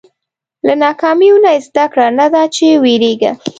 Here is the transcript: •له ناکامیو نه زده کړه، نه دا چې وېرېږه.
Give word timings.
•له 0.67 0.73
ناکامیو 0.83 1.37
نه 1.43 1.51
زده 1.67 1.85
کړه، 1.91 2.05
نه 2.19 2.27
دا 2.33 2.43
چې 2.55 2.65
وېرېږه. 2.83 3.31